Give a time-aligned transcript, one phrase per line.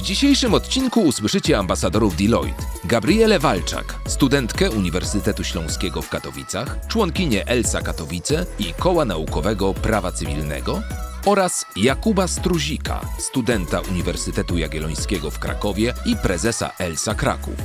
[0.00, 2.62] W dzisiejszym odcinku usłyszycie ambasadorów Deloitte.
[2.84, 10.82] Gabrielę Walczak, studentkę Uniwersytetu Śląskiego w Katowicach, członkinię ELSA Katowice i Koła Naukowego Prawa Cywilnego
[11.26, 17.56] oraz Jakuba Struzika, studenta Uniwersytetu Jagiellońskiego w Krakowie i prezesa ELSA Kraków.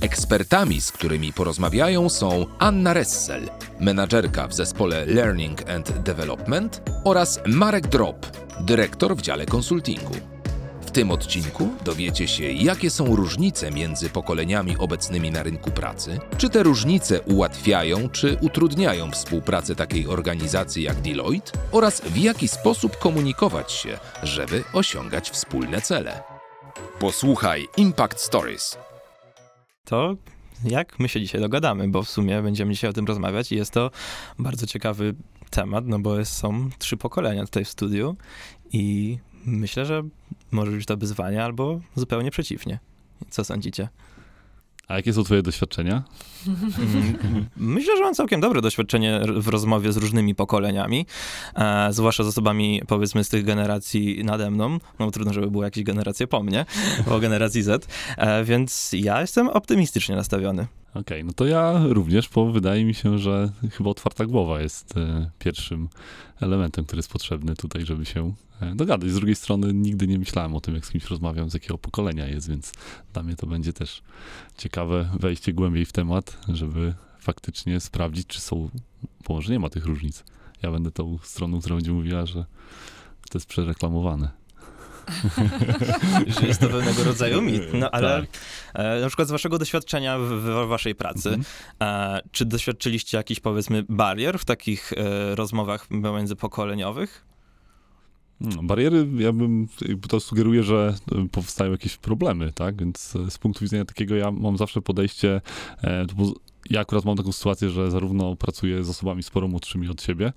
[0.00, 3.48] Ekspertami, z którymi porozmawiają są Anna Ressel,
[3.80, 8.26] menadżerka w zespole Learning and Development oraz Marek Drop,
[8.60, 10.33] dyrektor w dziale konsultingu.
[10.94, 16.62] Tym odcinku dowiecie się, jakie są różnice między pokoleniami obecnymi na rynku pracy, czy te
[16.62, 23.98] różnice ułatwiają czy utrudniają współpracę takiej organizacji jak Deloitte oraz w jaki sposób komunikować się,
[24.22, 26.22] żeby osiągać wspólne cele.
[26.98, 28.78] Posłuchaj Impact Stories.
[29.84, 30.14] To
[30.64, 33.70] jak my się dzisiaj dogadamy, bo w sumie będziemy dzisiaj o tym rozmawiać i jest
[33.70, 33.90] to
[34.38, 35.14] bardzo ciekawy
[35.50, 38.16] temat, no bo są trzy pokolenia tutaj w studiu
[38.72, 40.02] i myślę, że
[40.50, 42.78] może być to wyzwanie albo zupełnie przeciwnie.
[43.30, 43.88] Co sądzicie?
[44.88, 46.02] A jakie są twoje doświadczenia?
[46.46, 51.06] Mm, Myślę, że mam całkiem dobre doświadczenie w rozmowie z różnymi pokoleniami,
[51.54, 54.78] e, zwłaszcza z osobami, powiedzmy, z tych generacji nade mną.
[54.98, 56.66] No trudno, żeby były jakieś generacje po mnie,
[57.08, 60.66] po generacji Z, e, więc ja jestem optymistycznie nastawiony.
[60.94, 65.30] Okej, no to ja również, bo wydaje mi się, że chyba otwarta głowa jest e,
[65.38, 65.88] pierwszym
[66.40, 68.34] elementem, który jest potrzebny tutaj, żeby się
[68.74, 69.10] dogadać.
[69.10, 72.26] Z drugiej strony nigdy nie myślałem o tym, jak z kimś rozmawiam, z jakiego pokolenia
[72.26, 72.72] jest, więc
[73.12, 74.02] dla mnie to będzie też
[74.58, 78.68] ciekawe wejście głębiej w temat, żeby faktycznie sprawdzić, czy są,
[79.28, 80.24] bo może nie ma tych różnic.
[80.62, 82.44] Ja będę tą stroną, która będzie mówiła, że
[83.30, 84.28] to jest przereklamowane.
[86.40, 87.62] że jest to pewnego rodzaju mit.
[87.74, 88.30] No ale Tak.
[88.74, 91.44] e, na przykład z waszego doświadczenia w, w waszej pracy, Mhm.
[91.82, 97.24] e, czy doświadczyliście jakichś, powiedzmy, barier w takich e, rozmowach międzypokoleniowych?
[98.40, 99.68] No, Bariery, ja bym
[100.08, 102.76] to sugeruję, że e, powstają jakieś problemy, tak?
[102.76, 105.40] Więc e, z punktu widzenia takiego ja mam zawsze podejście,
[105.84, 106.06] e,
[106.70, 110.32] ja akurat mam taką sytuację, że zarówno pracuję z osobami sporo młodszymi od siebie,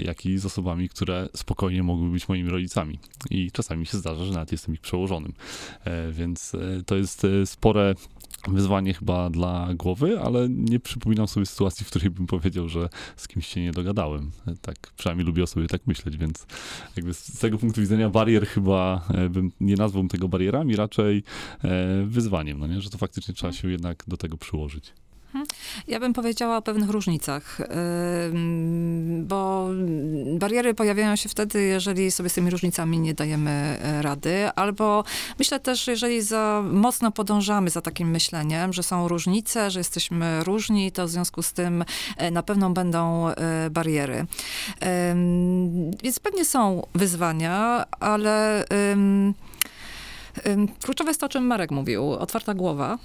[0.00, 2.98] jak i z osobami, które spokojnie mogłyby być moimi rodzicami.
[3.30, 5.32] I czasami się zdarza, że nawet jestem ich przełożonym.
[6.12, 6.52] Więc
[6.86, 7.94] to jest spore
[8.48, 13.28] wyzwanie chyba dla głowy, ale nie przypominam sobie sytuacji, w której bym powiedział, że z
[13.28, 14.30] kimś się nie dogadałem.
[14.60, 16.46] Tak, przynajmniej lubię o sobie tak myśleć, więc
[16.96, 21.22] jakby z tego punktu widzenia barier chyba e, bym nie nazwał tego barierami, raczej
[21.64, 22.80] e, wyzwaniem, no nie?
[22.80, 24.92] że to faktycznie trzeba się jednak do tego przyłożyć.
[25.88, 27.58] Ja bym powiedziała o pewnych różnicach,
[29.22, 29.68] bo
[30.38, 35.04] bariery pojawiają się wtedy, jeżeli sobie z tymi różnicami nie dajemy e, rady, albo
[35.38, 40.92] myślę też, jeżeli za mocno podążamy za takim myśleniem, że są różnice, że jesteśmy różni,
[40.92, 41.84] to w związku z tym
[42.16, 44.26] e, na pewno będą e, bariery.
[46.02, 48.64] Więc pewnie są wyzwania, ale
[50.82, 52.98] kluczowe jest to, o czym Marek mówił, otwarta głowa,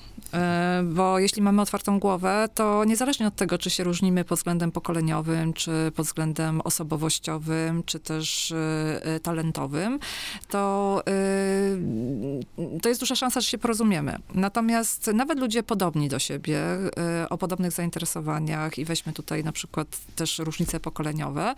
[0.83, 5.53] bo jeśli mamy otwartą głowę, to niezależnie od tego, czy się różnimy pod względem pokoleniowym,
[5.53, 9.99] czy pod względem osobowościowym, czy też e, e, talentowym,
[10.47, 14.17] to, e, to jest duża szansa, że się porozumiemy.
[14.33, 16.59] Natomiast nawet ludzie podobni do siebie,
[16.97, 21.55] e, o podobnych zainteresowaniach i weźmy tutaj na przykład też różnice pokoleniowe,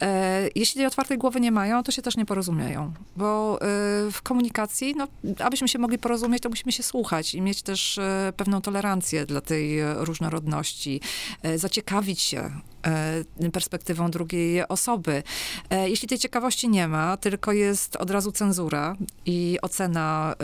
[0.00, 3.66] e, jeśli tej otwartej głowy nie mają, to się też nie porozumieją, bo e,
[4.10, 8.01] w komunikacji, no, abyśmy się mogli porozumieć, to musimy się słuchać i mieć też e,
[8.36, 11.00] pewną tolerancję dla tej e, różnorodności,
[11.42, 12.50] e, zaciekawić się
[12.86, 15.22] e, perspektywą drugiej osoby.
[15.70, 18.96] E, Jeśli tej ciekawości nie ma, tylko jest od razu cenzura
[19.26, 20.34] i ocena,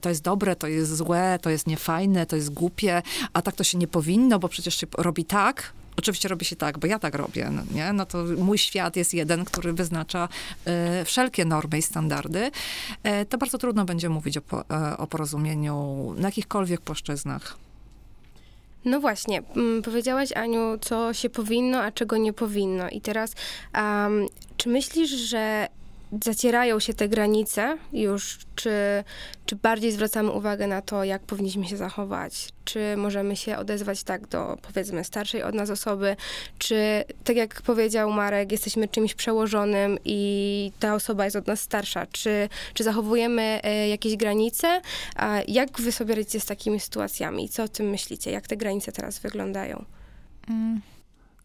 [0.00, 3.64] to jest dobre, to jest złe, to jest niefajne, to jest głupie, a tak to
[3.64, 7.14] się nie powinno, bo przecież się robi tak, Oczywiście robi się tak, bo ja tak
[7.14, 7.92] robię, no, nie?
[7.92, 10.28] No to mój świat jest jeden, który wyznacza
[10.64, 12.50] e, wszelkie normy i standardy.
[13.02, 17.56] E, to bardzo trudno będzie mówić o, po, e, o porozumieniu na jakichkolwiek płaszczyznach.
[18.84, 22.88] No właśnie, mm, powiedziałaś Aniu, co się powinno, a czego nie powinno.
[22.88, 23.34] I teraz,
[23.74, 24.26] um,
[24.56, 25.68] czy myślisz, że
[26.24, 28.70] zacierają się te granice już, czy,
[29.46, 32.48] czy bardziej zwracamy uwagę na to, jak powinniśmy się zachować?
[32.64, 36.16] Czy możemy się odezwać tak do, powiedzmy, starszej od nas osoby?
[36.58, 42.06] Czy, tak jak powiedział Marek, jesteśmy czymś przełożonym i ta osoba jest od nas starsza?
[42.06, 44.80] Czy, czy zachowujemy e, jakieś granice?
[45.16, 47.48] A jak wy sobie radzicie z takimi sytuacjami?
[47.48, 48.30] Co o tym myślicie?
[48.30, 49.84] Jak te granice teraz wyglądają?
[50.48, 50.80] Mm.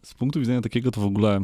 [0.06, 1.42] Z punktu widzenia takiego, to w ogóle e,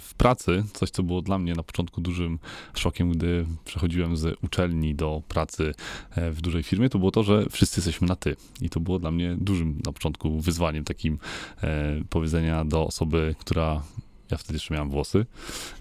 [0.00, 2.38] w pracy, coś co było dla mnie na początku dużym
[2.74, 5.74] szokiem, gdy przechodziłem z uczelni do pracy
[6.10, 8.36] e, w dużej firmie, to było to, że wszyscy jesteśmy na ty.
[8.60, 11.18] I to było dla mnie dużym na początku wyzwaniem takim
[11.62, 13.82] e, powiedzenia do osoby, która
[14.30, 15.26] ja wtedy jeszcze miałem włosy.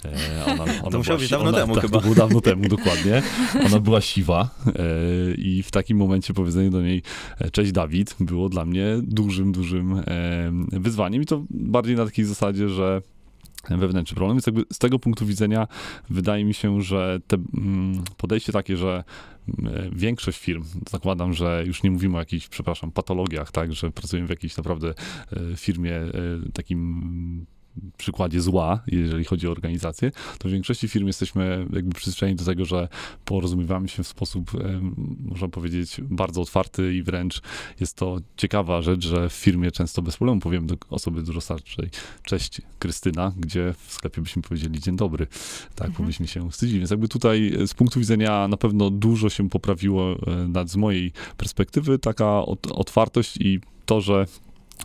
[0.05, 1.97] E, Ona, ona To musiało być dawno ona, temu tak, chyba.
[1.97, 3.21] To było dawno temu, dokładnie.
[3.65, 4.71] Ona była siwa e,
[5.33, 7.01] i w takim momencie powiedzenie do niej
[7.39, 10.03] e, cześć Dawid było dla mnie dużym, dużym
[10.71, 13.01] wyzwaniem i to bardziej na takiej zasadzie, że
[13.69, 14.37] wewnętrzny problem.
[14.37, 15.67] Więc jakby z tego punktu widzenia
[16.09, 19.03] wydaje mi się, że te mm, podejście takie, że
[19.59, 24.27] mm, większość firm, zakładam, że już nie mówimy o jakichś, przepraszam, patologiach, tak, że pracujemy
[24.27, 24.93] w jakiejś naprawdę
[25.55, 25.99] firmie
[26.53, 27.45] takim
[27.97, 32.65] przykładzie zła, jeżeli chodzi o organizację, to w większości firm jesteśmy jakby przyzwyczajeni do tego,
[32.65, 32.87] że
[33.25, 34.51] porozumiewamy się w sposób,
[35.25, 37.41] można powiedzieć, bardzo otwarty i wręcz
[37.79, 41.89] jest to ciekawa rzecz, że w firmie często bez problemu powiemy do osoby dużo starszej,
[42.23, 45.27] cześć Krystyna, gdzie w sklepie byśmy powiedzieli dzień dobry,
[45.75, 46.07] tak, Mhm.
[46.07, 50.11] byśmy się wstydzili, więc jakby tutaj e, z punktu widzenia na pewno dużo się poprawiło
[50.11, 54.25] e, nad, z mojej perspektywy, taka ot, otwartość i to, że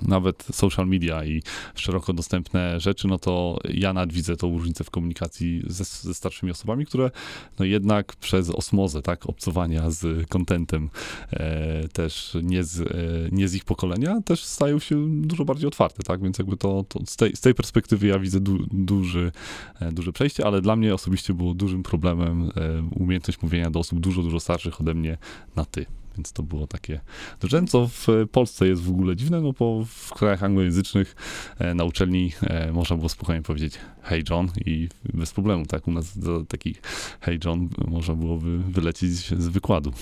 [0.02, 1.43] nawet social media i
[1.75, 6.52] szeroko dostępne rzeczy, no to ja nawet widzę tą różnicę w komunikacji ze, ze starszymi
[6.52, 7.11] osobami, które
[7.58, 10.90] no jednak przez osmozę, tak, obcowania z kontentem
[11.31, 12.85] e, też nie z, e,
[13.32, 17.00] nie z ich pokolenia, też stają się dużo bardziej otwarte, tak, więc jakby to, to
[17.06, 19.32] z, tej, z tej perspektywy ja widzę du, duży,
[19.81, 22.50] e, duże przejście, ale dla mnie osobiście było dużym problemem e,
[22.96, 25.19] umiejętność mówienia do osób dużo, dużo starszych ode mnie
[25.56, 25.87] na ty.
[26.18, 27.00] Więc to było takie
[27.42, 31.16] rzeczy, co w Polsce jest w ogóle dziwne, no bo w krajach anglojęzycznych
[31.58, 35.88] e, na uczelni e, można było spokojnie powiedzieć hey John i bez problemu, tak?
[35.88, 36.82] U nas do takich
[37.20, 39.92] hey John można było wy, wylecieć z wykładu.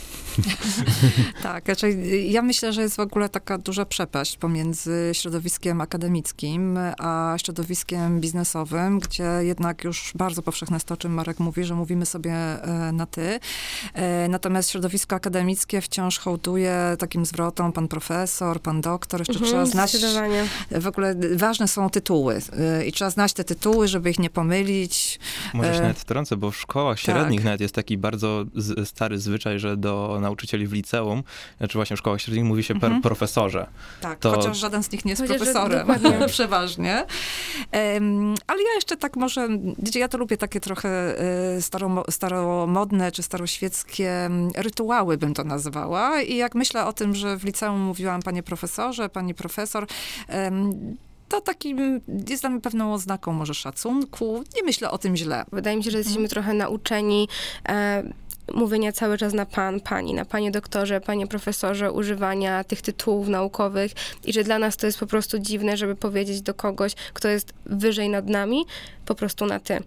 [1.42, 7.34] Tak, raczej ja myślę, że jest w ogóle taka duża przepaść pomiędzy środowiskiem akademickim a
[7.44, 12.06] środowiskiem biznesowym, gdzie jednak już bardzo powszechne jest to, o czym Marek mówi, że mówimy
[12.06, 13.40] sobie e, na ty.
[14.28, 19.90] Natomiast środowisko akademickie wciąż hołduje takim zwrotom pan profesor, pan doktor, jeszcze Mhm, trzeba znać
[19.90, 20.44] Zdecydowanie.
[20.70, 22.38] w ogóle ważne są tytuły
[22.78, 25.20] e, i trzeba znać te tytuły, żeby ich nie pomylić.
[25.54, 28.44] Może się E, nawet wtrącę, bo w szkołach średnich nawet jest taki bardzo
[28.84, 31.22] stary zwyczaj, że do nauczycieli w liceum,
[31.68, 33.02] czy właśnie w szkołach średnich mówi się per Mhm.
[33.02, 33.66] profesorze.
[34.00, 35.88] Tak, To- chociaż żaden z nich nie jest Chociaż, profesorem,
[36.26, 37.04] przeważnie.
[37.70, 39.48] Em, ale ja jeszcze tak może,
[39.78, 40.88] wiecie, ja to lubię takie trochę
[41.56, 45.85] e, staromo, staromodne czy staroświeckie mm, rytuały bym to nazwała.
[46.26, 49.86] I jak myślę o tym, że w liceum mówiłam panie profesorze, pani profesor,
[50.28, 50.96] em,
[51.28, 54.44] to takim jest dla mnie pewną oznaką może szacunku.
[54.56, 55.44] Nie myślę o tym źle.
[55.52, 57.28] Wydaje mi się, że jesteśmy trochę nauczeni
[57.68, 58.02] e,
[58.54, 63.92] mówienia cały czas na pan, pani, na panie doktorze, panie profesorze, używania tych tytułów naukowych
[64.24, 67.54] i że dla nas to jest po prostu dziwne, żeby powiedzieć do kogoś, kto jest
[67.66, 68.64] wyżej nad nami,
[69.06, 69.78] po prostu na ty.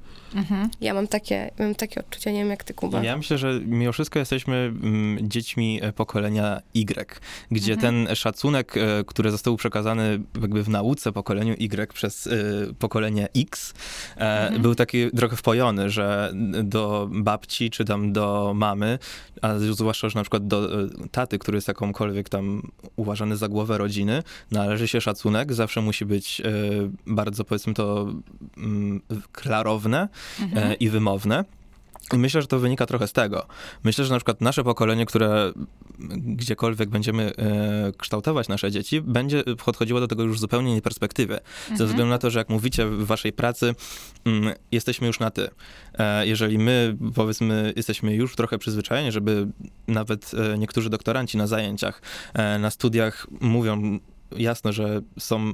[0.81, 3.03] Ja mam takie, mam takie odczucia, nie wiem jak ty, Kuba.
[3.03, 7.19] Ja myślę, że mimo wszystko jesteśmy mm, dziećmi e, pokolenia Y,
[7.51, 8.05] gdzie Mhm.
[8.05, 12.31] ten szacunek, e, który został przekazany jakby w nauce pokoleniu Y przez e,
[12.79, 13.73] pokolenie X,
[14.17, 14.61] e, Mhm.
[14.61, 16.31] był taki trochę wpojony, że
[16.63, 18.99] do babci czy tam do mamy,
[19.41, 23.77] a zwłaszcza, że na przykład do e, taty, który jest jakąkolwiek tam uważany za głowę
[23.77, 26.51] rodziny, należy się szacunek, zawsze musi być e,
[27.07, 28.07] bardzo, powiedzmy to,
[28.57, 29.01] mm,
[29.31, 30.09] klarowne
[30.55, 31.45] e, i wymowne.
[32.13, 33.47] I myślę, że to wynika trochę z tego.
[33.83, 35.53] Myślę, że na przykład nasze pokolenie, które
[36.09, 41.39] gdziekolwiek będziemy e, kształtować nasze dzieci, będzie podchodziło do tego już zupełnie innej perspektywy.
[41.75, 43.75] Ze względu na to, że jak mówicie w waszej pracy,
[44.25, 45.49] mm, jesteśmy już na ty.
[45.93, 49.47] E, jeżeli my, powiedzmy, jesteśmy już trochę przyzwyczajeni, żeby
[49.87, 52.01] nawet e, niektórzy doktoranci na zajęciach,
[52.33, 53.99] e, na studiach mówią
[54.37, 55.53] jasno, że są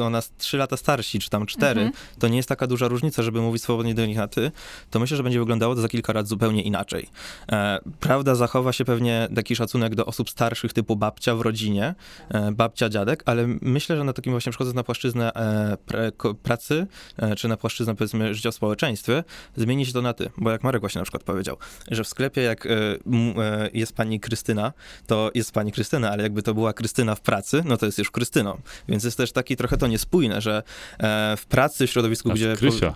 [0.00, 2.04] o nas trzy lata starsi, czy tam cztery, Mhm.
[2.18, 4.52] to nie jest taka duża różnica, żeby mówić swobodnie do nich na ty,
[4.90, 7.08] to myślę, że będzie wyglądało to za kilka lat zupełnie inaczej.
[7.52, 11.94] E, prawda, zachowa się pewnie taki szacunek do osób starszych typu babcia w rodzinie,
[12.28, 16.34] e, babcia, dziadek, ale myślę, że na takim właśnie przechodząc na płaszczyznę e, pre, ko,
[16.34, 19.24] pracy, e, czy na płaszczyznę powiedzmy życia w społeczeństwie,
[19.56, 21.56] zmieni się to na ty, bo jak Marek właśnie na przykład powiedział,
[21.90, 22.70] że w sklepie jak e,
[23.06, 24.72] m, e, jest pani Krystyna,
[25.06, 28.10] to jest pani Krystyna, ale jakby to była Krystyna w pracy, no to jest już
[28.10, 28.60] Krystyną.
[28.88, 30.62] Więc jest też taki trochę to niespójne, że
[30.98, 32.56] e, w pracy, w środowisku, Znaczy, gdzie...
[32.56, 32.94] Krysia.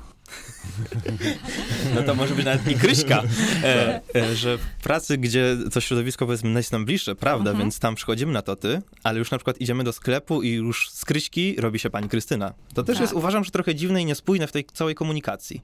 [1.94, 3.22] No to może być nawet i Kryśka,
[3.64, 7.58] e, e, że w pracy, gdzie to środowisko powiedzmy jest nam bliższe, prawda, Mhm.
[7.58, 10.90] więc tam przychodzimy na to ty, ale już na przykład idziemy do sklepu i już
[10.90, 12.52] z Kryśki robi się pani Krystyna.
[12.74, 13.02] To też Tak.
[13.02, 15.62] jest, uważam, że trochę dziwne i niespójne w tej całej komunikacji.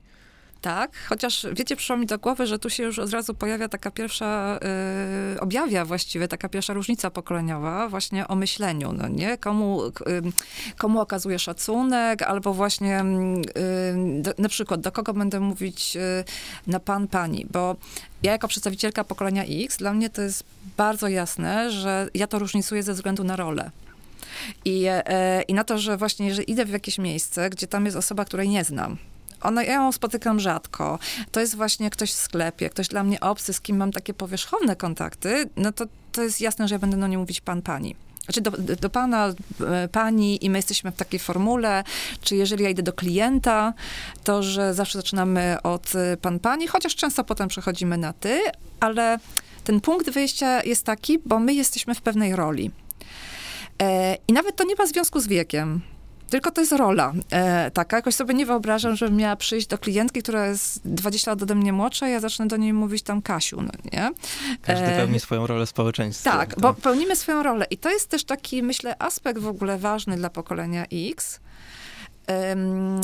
[0.60, 3.90] Tak, chociaż wiecie, przyszło mi do głowy, że tu się już od razu pojawia taka
[3.90, 4.58] pierwsza,
[5.36, 9.38] y, objawia właściwie taka pierwsza różnica pokoleniowa właśnie o myśleniu, no nie?
[9.38, 10.32] Komu, ym,
[10.78, 16.24] komu okazuję szacunek, albo właśnie ym, y, do, na przykład do kogo będę mówić y,
[16.66, 17.76] na pan, pani, bo
[18.22, 20.44] ja jako przedstawicielka pokolenia X, dla mnie to jest
[20.76, 23.70] bardzo jasne, że ja to różnicuję ze względu na rolę.
[24.64, 27.96] I, e, I na to, że właśnie jeżeli idę w jakieś miejsce, gdzie tam jest
[27.96, 28.96] osoba, której nie znam,
[29.42, 30.98] ona, ja ją spotykam rzadko.
[31.32, 34.76] To jest właśnie ktoś w sklepie, ktoś dla mnie obcy, z kim mam takie powierzchowne
[34.76, 37.94] kontakty, no to, to jest jasne, że ja będę do niej mówić pan, pani.
[38.24, 39.34] Znaczy do, do pana,
[39.66, 41.84] e, pani i my jesteśmy w takiej formule,
[42.20, 43.74] czy jeżeli ja idę do klienta,
[44.24, 48.40] to że zawsze zaczynamy od e, pan, pani, chociaż często potem przechodzimy na ty,
[48.80, 49.18] ale
[49.64, 52.70] ten punkt wyjścia jest taki, bo my jesteśmy w pewnej roli.
[53.82, 55.80] E, I nawet to nie ma związku z wiekiem.
[56.30, 57.96] Tylko to jest rola e, taka.
[57.96, 61.72] Jakoś sobie nie wyobrażam, żebym miała przyjść do klientki, która jest 20 lat ode mnie
[61.72, 64.10] młodsza, i ja zacznę do niej mówić tam Kasiu, no nie?
[64.62, 66.30] Każdy E, pełni swoją rolę w społeczeństwie.
[66.30, 67.66] Tak, bo pełnimy swoją rolę.
[67.70, 71.40] I to jest też taki, myślę, aspekt w ogóle ważny dla pokolenia X,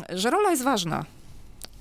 [0.08, 1.04] że rola jest ważna.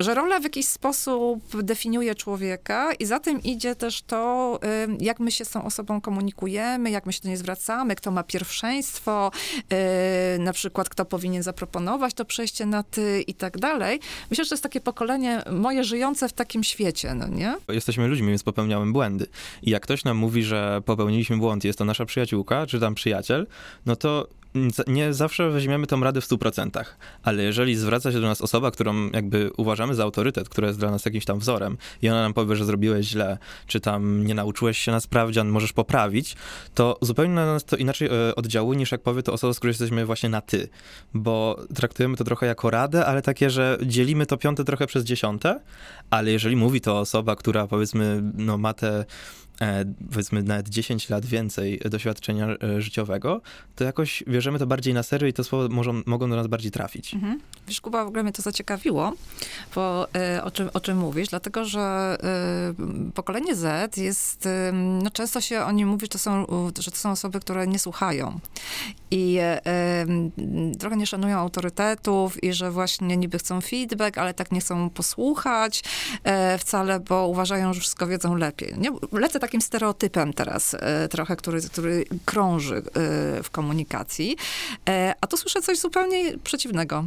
[0.00, 4.60] Że rola w jakiś sposób definiuje człowieka i za tym idzie też to,
[5.00, 8.22] jak my się z tą osobą komunikujemy, jak my się do niej zwracamy, kto ma
[8.22, 9.30] pierwszeństwo,
[9.70, 14.00] e, na przykład kto powinien zaproponować to przejście na ty i tak dalej.
[14.30, 17.54] Myślę, że to jest takie pokolenie moje żyjące w takim świecie, no nie?
[17.68, 19.26] Jesteśmy ludźmi, więc popełniamy błędy.
[19.62, 23.46] I jak ktoś nam mówi, że popełniliśmy błąd, jest to nasza przyjaciółka, czy tam przyjaciel,
[23.86, 24.28] no to
[24.86, 26.84] nie zawsze weźmiemy tą radę w 100%.
[27.22, 30.90] Ale jeżeli zwraca się do nas osoba, którą jakby uważamy za autorytet, która jest dla
[30.90, 34.78] nas jakimś tam wzorem i ona nam powie, że zrobiłeś źle, czy tam nie nauczyłeś
[34.78, 36.36] się na sprawdzian, możesz poprawić,
[36.74, 39.70] to zupełnie na nas to inaczej e, oddziałuje niż jak powie to osoba, z której
[39.70, 40.68] jesteśmy właśnie na ty.
[41.14, 45.60] Bo traktujemy to trochę jako radę, ale takie, że dzielimy to piąte trochę przez dziesiąte,
[46.10, 49.04] ale jeżeli mówi to osoba, która powiedzmy no, ma te
[50.10, 53.40] powiedzmy nawet 10 lat więcej doświadczenia e, życiowego,
[53.76, 56.70] to jakoś bierzemy to bardziej na serio i te słowa możą, mogą do nas bardziej
[56.70, 57.14] trafić.
[57.14, 57.40] Mhm.
[57.68, 59.12] Wiesz, Kuba, w ogóle mnie to zaciekawiło,
[59.74, 65.10] bo e, o, czym, o czym mówisz, dlatego, że e, pokolenie Z jest, e, no
[65.10, 66.46] często się o nim mówi, że to, są,
[66.78, 68.40] że to są osoby, które nie słuchają
[69.10, 70.06] i e,
[70.78, 75.84] trochę nie szanują autorytetów i że właśnie niby chcą feedback, ale tak nie chcą posłuchać
[76.24, 78.74] e, wcale, bo uważają, że wszystko wiedzą lepiej.
[78.78, 78.90] Nie?
[79.12, 82.82] Lecę takim stereotypem teraz e, trochę, który, który krąży e,
[83.42, 84.36] w komunikacji,
[84.88, 87.04] e, a tu słyszę coś zupełnie przeciwnego.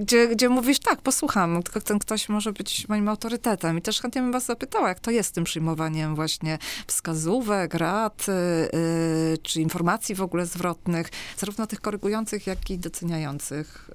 [0.00, 3.78] Gdzie, gdzie mówisz, tak, posłucham, tylko ten ktoś może być moim autorytetem.
[3.78, 8.26] I też chętnie bym was zapytała, jak to jest z tym przyjmowaniem właśnie wskazówek, rad,
[9.42, 13.90] czy informacji w ogóle zwrotnych, zarówno tych korygujących, jak i doceniających.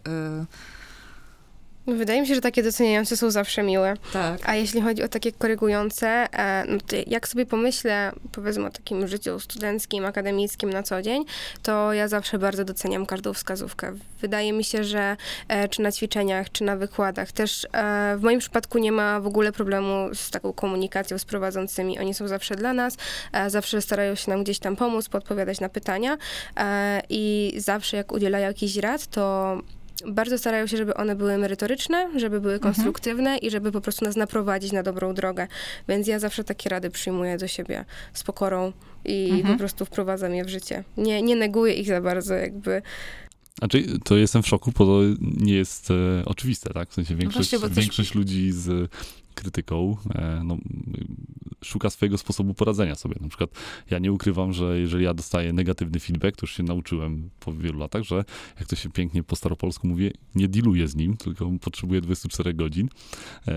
[1.87, 3.93] Wydaje mi się, że takie doceniające są zawsze miłe.
[4.13, 4.49] Tak.
[4.49, 9.39] A jeśli chodzi o takie korygujące, e, no jak sobie pomyślę, powiedzmy o takim życiu
[9.39, 11.25] studenckim, akademickim na co dzień,
[11.63, 13.93] to ja zawsze bardzo doceniam każdą wskazówkę.
[14.21, 18.39] Wydaje mi się, że e, czy na ćwiczeniach, czy na wykładach, też e, w moim
[18.39, 21.99] przypadku nie ma w ogóle problemu z taką komunikacją z prowadzącymi.
[21.99, 22.97] Oni są zawsze dla nas,
[23.47, 26.17] zawsze starają się nam gdzieś tam pomóc, podpowiadać na pytania
[27.09, 29.57] i zawsze jak udzielają jakichś rad, to
[30.07, 34.15] bardzo starają się, żeby one były merytoryczne, żeby były konstruktywne i żeby po prostu nas
[34.15, 35.47] naprowadzić na dobrą drogę.
[35.87, 38.73] Więc ja zawsze takie rady przyjmuję do siebie z pokorą
[39.05, 39.53] i Mhm.
[39.53, 40.83] po prostu wprowadzam je w życie.
[40.97, 42.81] Nie, nie neguję ich za bardzo, jakby.
[43.59, 46.89] Znaczy, to jestem w szoku, bo to nie jest e, oczywiste, tak?
[46.89, 48.91] W sensie większość, właśnie, większość ludzi z
[49.35, 50.57] krytyką, e, no,
[51.63, 53.15] szuka swojego sposobu poradzenia sobie.
[53.21, 53.49] Na przykład
[53.89, 57.79] ja nie ukrywam, że jeżeli ja dostaję negatywny feedback, to już się nauczyłem po wielu
[57.79, 58.23] latach, że
[58.59, 62.89] jak to się pięknie po staropolsku mówi, nie dealuję z nim, tylko potrzebuję 24 godzin
[63.47, 63.53] e,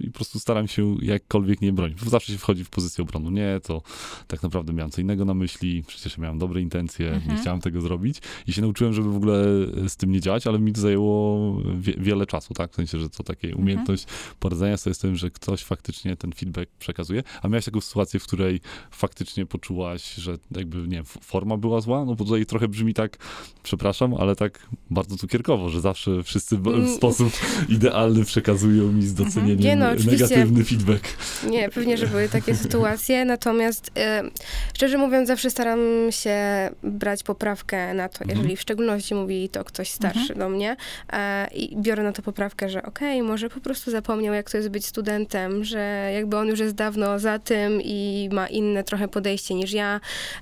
[0.00, 2.04] i po prostu staram się jakkolwiek nie bronić.
[2.04, 3.30] Bo zawsze się wchodzi w pozycję obronu.
[3.30, 3.82] Nie, to
[4.26, 7.34] tak naprawdę miałem co innego na myśli, przecież miałem dobre intencje, Mhm.
[7.36, 9.44] nie chciałem tego zrobić i się nauczyłem, żeby w ogóle
[9.88, 12.72] z tym nie działać, ale mi to zajęło wie, wiele czasu, tak?
[12.72, 13.62] W sensie, że to takie Mhm.
[13.64, 14.04] umiejętność
[14.40, 17.22] poradzenia sobie z tym, że ktoś faktycznie ten feedback przekazuje.
[17.42, 22.04] A miałeś taką sytuację, w której faktycznie poczułaś, że jakby, nie wiem, forma była zła?
[22.04, 23.16] No bo tutaj trochę brzmi tak,
[23.62, 24.58] przepraszam, ale tak
[24.90, 26.94] bardzo cukierkowo, że zawsze wszyscy w- Mm.
[26.96, 27.32] sposób
[27.68, 31.04] idealny przekazują mi z docenieniem Nie no, negatywny feedback.
[31.50, 34.22] Nie, pewnie, że były takie sytuacje, natomiast e,
[34.74, 35.78] szczerze mówiąc, zawsze staram
[36.10, 36.36] się
[36.82, 38.38] brać poprawkę na to, Mhm.
[38.38, 40.76] jeżeli w szczególności mówi to ktoś starszy do mnie
[41.12, 44.68] e, i biorę na to poprawkę, że okej, może po prostu zapomniał, jak to jest
[44.68, 45.05] być studentem,
[45.64, 50.00] że jakby on już jest dawno za tym i ma inne trochę podejście niż ja,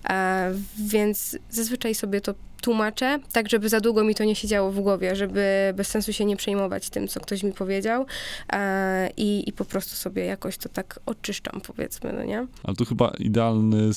[0.08, 4.80] e, więc zazwyczaj sobie to tłumaczę, tak żeby za długo mi to nie siedziało w
[4.80, 8.06] głowie, żeby bez sensu się nie przejmować tym, co ktoś mi powiedział
[8.52, 12.46] e, i, i po prostu sobie jakoś to tak oczyszczam, powiedzmy, no nie?
[12.62, 13.94] Ale to chyba idealny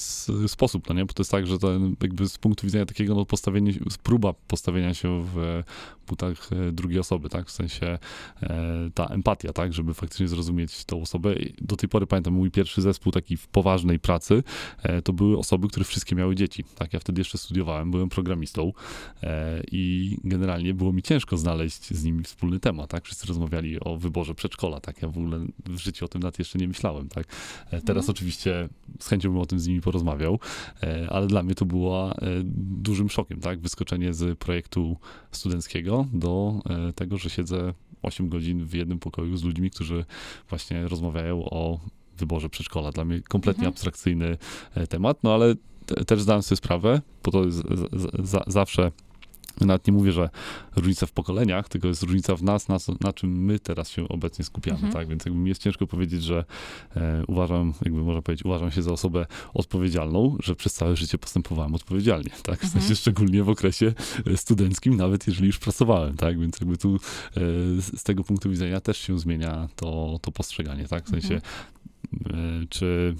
[0.47, 1.05] sposób, no nie?
[1.05, 1.71] Bo to jest tak, że to
[2.01, 5.63] jakby z punktu widzenia takiego no, postawienia, próba postawienia się w
[6.07, 7.47] butach e, drugiej osoby, tak?
[7.47, 7.97] W sensie
[8.41, 9.74] e, ta empatia, tak?
[9.74, 11.36] Żeby faktycznie zrozumieć tą osobę.
[11.62, 14.43] Do tej pory pamiętam, mój pierwszy zespół taki w poważnej pracy,
[15.03, 16.93] to były osoby, które wszystkie miały dzieci, tak?
[16.93, 18.56] Ja wtedy jeszcze studiowałem, byłem programistą
[19.23, 23.05] e, i generalnie było mi ciężko znaleźć z nimi wspólny temat, tak?
[23.05, 25.01] Wszyscy rozmawiali o wyborze przedszkola, tak?
[25.01, 27.27] Ja w ogóle w życiu o tym nawet jeszcze nie myślałem, tak?
[27.71, 30.39] E, Teraz oczywiście z chęcią bym o tym z nimi porozmawiał,
[30.83, 32.13] e, ale dla mnie to było
[32.81, 33.59] dużym szokiem, tak?
[33.59, 34.97] Wyskoczenie z projektu
[35.31, 36.61] studenckiego do
[36.95, 40.05] tego, że siedzę 8 godzin w jednym pokoju z ludźmi, którzy
[40.49, 41.79] właśnie rozmawiają o
[42.17, 42.91] wyborze przedszkola.
[42.91, 43.73] Dla mnie kompletnie Mhm.
[43.73, 44.37] abstrakcyjny
[44.89, 45.55] temat, no ale
[46.08, 47.63] też zdałem sobie sprawę, bo to jest
[48.48, 48.91] zawsze
[49.62, 50.29] nawet nie mówię, że
[50.75, 54.46] różnica w pokoleniach, tylko jest różnica w nas, na, na czym my teraz się obecnie
[54.46, 54.94] skupiamy, Mhm.
[54.94, 55.08] tak?
[55.08, 56.46] Więc jakby mi jest ciężko powiedzieć, że
[56.96, 61.75] e, uważam, jakby można powiedzieć, uważam się za osobę odpowiedzialną, że przez całe życie postępowałem
[61.75, 62.60] odpowiedzialnie, tak?
[62.60, 62.82] W Mhm.
[62.82, 63.94] sensie szczególnie w okresie
[64.27, 66.39] e, studenckim, nawet jeżeli już pracowałem, tak?
[66.39, 67.00] Więc jakby tu e,
[67.82, 71.06] z, z tego punktu widzenia też się zmienia to, to postrzeganie, tak?
[71.06, 71.41] W sensie,
[72.13, 72.63] Mhm.
[72.63, 73.15] e, czy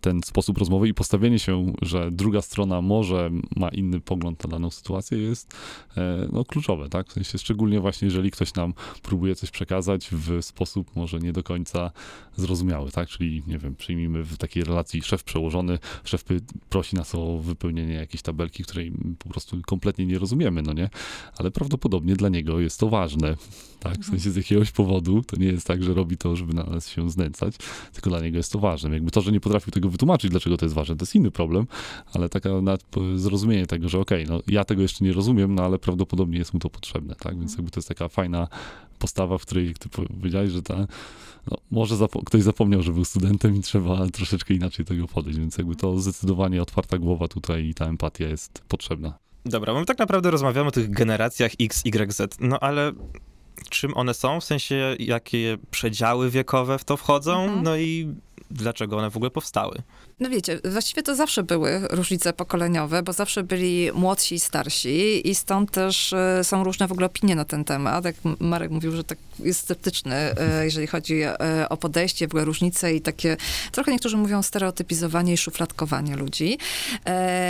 [0.00, 4.70] ten sposób rozmowy i postawienie się, że druga strona może ma inny pogląd na daną
[4.70, 5.54] sytuację jest
[5.96, 7.08] e, no, kluczowe, tak?
[7.08, 11.42] W sensie szczególnie właśnie, jeżeli ktoś nam próbuje coś przekazać w sposób może nie do
[11.42, 11.90] końca
[12.36, 13.08] zrozumiały, tak?
[13.08, 16.24] Czyli, nie wiem, przyjmijmy w takiej relacji szef przełożony, szef
[16.68, 20.90] prosi nas o wypełnienie jakiejś tabelki, której po prostu kompletnie nie rozumiemy, no nie?
[21.36, 23.36] Ale prawdopodobnie dla niego jest to ważne,
[23.80, 23.98] tak?
[23.98, 26.88] W sensie z jakiegoś powodu, to nie jest tak, że robi to, żeby na nas
[26.88, 27.54] się znęcać,
[27.92, 28.90] tylko dla niego jest to ważne.
[28.90, 31.66] Jakby to, że nie potrafił tego wytłumaczyć, dlaczego to jest ważne, to jest inny problem,
[32.14, 32.50] ale taka
[33.16, 36.60] zrozumienie tego, że okej, no ja tego jeszcze nie rozumiem, no ale prawdopodobnie jest mu
[36.60, 37.38] to potrzebne, tak?
[37.38, 38.48] Więc jakby to jest taka fajna
[38.98, 40.86] postawa, w której ty powiedziałeś, że ta,
[41.50, 45.58] no, może zapo- ktoś zapomniał, że był studentem i trzeba troszeczkę inaczej tego podejść, więc
[45.58, 49.18] jakby to zdecydowanie otwarta głowa tutaj i ta empatia jest potrzebna.
[49.44, 52.92] Dobra, bo my tak naprawdę rozmawiamy o tych generacjach X, Y, Z, no ale
[53.68, 54.40] czym one są?
[54.40, 57.42] W sensie, jakie przedziały wiekowe w to wchodzą?
[57.42, 57.62] Mhm.
[57.62, 58.14] No i
[58.50, 59.82] dlaczego one w ogóle powstały?
[60.20, 65.34] No wiecie, właściwie to zawsze były różnice pokoleniowe, bo zawsze byli młodsi i starsi i
[65.34, 68.04] stąd też e, są różne w ogóle opinie na ten temat.
[68.04, 72.44] Jak Marek mówił, że tak jest sceptyczny, e, jeżeli chodzi e, o podejście, w ogóle
[72.44, 73.36] różnice i takie,
[73.72, 76.58] trochę niektórzy mówią stereotypizowanie i szufladkowanie ludzi.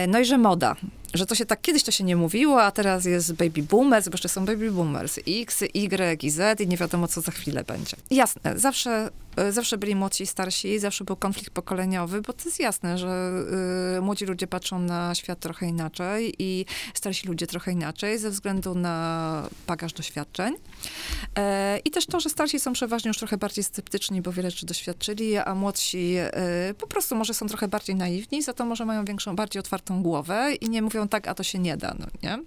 [0.09, 0.77] No i że moda.
[1.15, 4.15] Że to się tak, kiedyś to się nie mówiło, a teraz jest baby boomers, bo
[4.15, 5.19] jeszcze są baby boomers.
[5.29, 7.97] X, Y i Z i nie wiadomo, co za chwilę będzie.
[8.11, 12.61] Jasne, zawsze, e, zawsze byli młodsi i starsi, zawsze był konflikt pokoleniowy, bo to jest
[12.61, 13.33] jasne, że
[13.99, 18.75] y, młodzi ludzie patrzą na świat trochę inaczej i starsi ludzie trochę inaczej ze względu
[18.75, 20.55] na bagaż doświadczeń.
[21.39, 24.67] E, I też to, że starsi są przeważnie już trochę bardziej sceptyczni, bo wiele rzeczy
[24.67, 26.31] doświadczyli, a młodsi e,
[26.79, 30.55] po prostu może są trochę bardziej naiwni, za to może mają większą, bardziej otwartą głowę
[30.61, 32.39] i nie mówią tak, a to się nie da, no nie?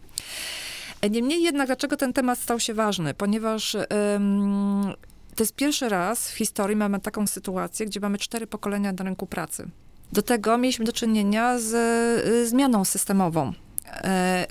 [1.02, 3.14] E, Niemniej jednak, dlaczego ten temat stał się ważny?
[3.14, 4.94] Ponieważ em,
[5.36, 9.26] to jest pierwszy raz w historii mamy taką sytuację, gdzie mamy cztery pokolenia na rynku
[9.28, 9.70] pracy.
[10.12, 11.74] Do tego mieliśmy do czynienia z
[12.28, 13.54] y, zmianą systemową,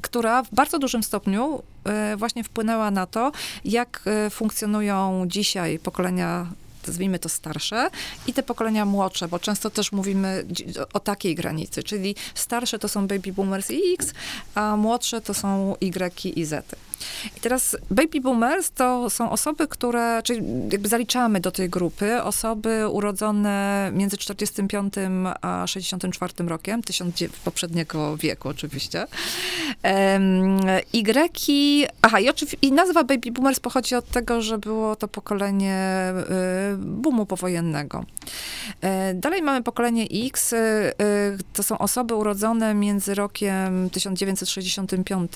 [0.03, 3.33] która w bardzo dużym stopniu e, właśnie wpłynęła na to,
[3.65, 6.47] jak e, funkcjonują dzisiaj pokolenia
[6.87, 7.91] nazwijmy to starsze,
[8.27, 10.45] i te pokolenia młodsze, bo często też mówimy
[10.93, 14.13] o takiej granicy, czyli starsze to są baby boomers i X,
[14.55, 16.77] a młodsze to są Y i Z.
[17.43, 20.41] Teraz baby boomers to są osoby, które, czyli
[20.73, 24.95] jakby zaliczamy do tej grupy osoby urodzone między 45
[25.43, 29.03] a 64 rokiem, tysiąc poprzedniego wieku oczywiście.
[29.03, 29.07] Y,
[32.03, 32.27] aha, i,
[32.63, 36.13] i nazwa baby boomers pochodzi od tego, że było to pokolenie
[36.75, 38.05] y, boomu powojennego.
[39.11, 40.59] Y, dalej mamy pokolenie X, y,
[41.53, 45.33] to są osoby urodzone między rokiem 1965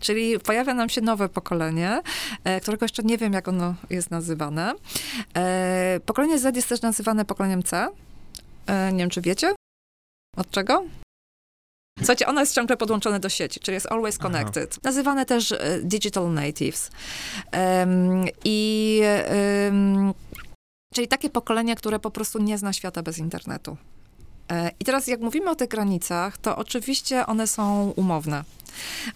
[0.00, 2.02] Czyli pojawia nam się nowe pokolenie,
[2.44, 4.72] e, którego jeszcze nie wiem, jak ono jest nazywane.
[5.36, 7.88] E, pokolenie Z jest też nazywane pokoleniem C.
[8.66, 9.54] E, nie wiem, czy wiecie?
[10.36, 10.84] Od czego?
[11.98, 14.70] Słuchajcie, ono jest ciągle podłączone do sieci, czyli jest always connected.
[14.72, 14.80] Aha.
[14.84, 16.90] Nazywane też e, digital natives.
[17.52, 19.00] Um, I
[19.66, 20.14] um,
[20.94, 23.76] czyli takie pokolenie, które po prostu nie zna świata bez internetu.
[24.50, 28.44] E, I teraz jak mówimy o tych granicach, to oczywiście one są umowne.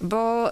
[0.01, 0.51] Bo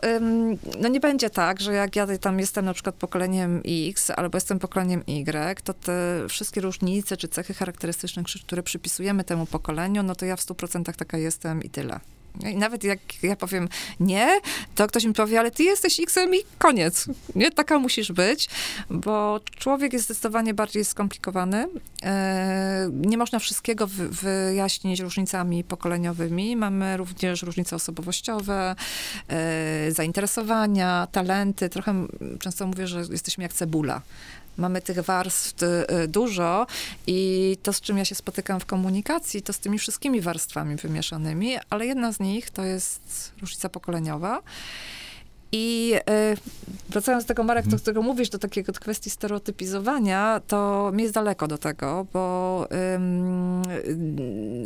[0.81, 4.59] no nie będzie tak, że jak ja tam jestem na przykład pokoleniem X albo jestem
[4.59, 10.27] pokoleniem Y, to te wszystkie różnice czy cechy charakterystyczne, które przypisujemy temu pokoleniu, no to
[10.27, 12.01] ja w 100% taka jestem i tyle.
[12.43, 13.69] I nawet jak ja powiem
[14.01, 14.41] nie,
[14.75, 17.07] to ktoś mi powie, ale ty jesteś X-em i koniec.
[17.35, 18.49] Nie, taka musisz być,
[18.91, 21.69] bo człowiek jest zdecydowanie bardziej skomplikowany.
[22.03, 26.57] E, nie można wszystkiego wyjaśnić różnicami pokoleniowymi.
[26.57, 28.77] Mamy również różnice osobowościowe,
[29.29, 31.69] e, zainteresowania, talenty.
[31.69, 32.07] Trochę
[32.41, 34.03] często mówię, że jesteśmy jak cebula
[34.57, 36.67] mamy tych warstw y, dużo
[37.07, 41.57] i to, z czym ja się spotykam w komunikacji, to z tymi wszystkimi warstwami wymieszanymi,
[41.71, 44.43] ale jedna z nich to jest różnica pokoleniowa.
[45.57, 45.95] I
[46.33, 46.37] y,
[46.89, 51.15] wracając do tego, Marek, do którego mówisz, do takiego do kwestii stereotypizowania, to mi jest
[51.15, 52.67] daleko do tego, bo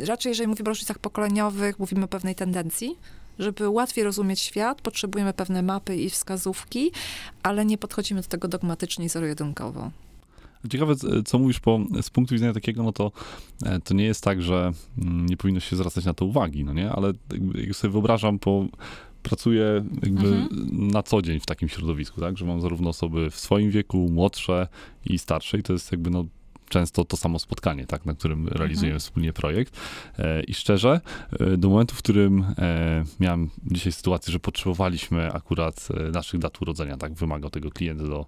[0.01, 2.97] y, raczej jeżeli mówimy o różnicach pokoleniowych, mówimy o pewnej tendencji,
[3.39, 6.91] żeby łatwiej rozumieć świat, potrzebujemy pewne mapy i wskazówki,
[7.43, 9.91] ale nie podchodzimy do tego dogmatycznie i zero-jedynkowo.
[10.69, 10.93] Ciekawe,
[11.25, 13.11] co mówisz po, z punktu widzenia takiego, no to
[13.65, 16.73] e, to nie jest tak, że mm, nie powinno się zwracać na to uwagi, no
[16.73, 16.91] nie?
[16.91, 17.13] Ale
[17.55, 18.65] jak sobie wyobrażam po
[19.23, 20.87] pracuję jakby mhm.
[20.87, 24.67] na co dzień w takim środowisku, tak, że mam zarówno osoby w swoim wieku, młodsze
[25.05, 26.25] i starsze i to jest jakby no
[26.69, 28.57] często to samo spotkanie, tak, na którym mhm.
[28.57, 29.77] realizujemy wspólnie projekt.
[30.19, 31.01] E, I szczerze,
[31.39, 36.97] e, do momentu, w którym e, miałem dzisiaj sytuację, że potrzebowaliśmy akurat naszych dat urodzenia,
[36.97, 38.25] tak, wymagał tego klient do